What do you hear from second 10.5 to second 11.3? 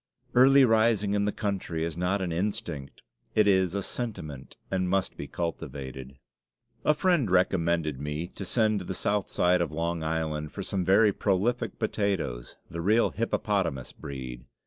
for some very